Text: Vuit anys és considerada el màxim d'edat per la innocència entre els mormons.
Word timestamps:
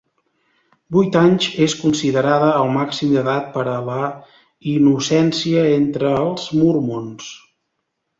Vuit 0.95 1.15
anys 1.19 1.49
és 1.65 1.73
considerada 1.81 2.47
el 2.61 2.71
màxim 2.77 3.11
d'edat 3.17 3.51
per 3.57 3.65
la 3.89 3.97
innocència 4.71 5.67
entre 5.75 6.15
els 6.23 6.47
mormons. 6.63 7.29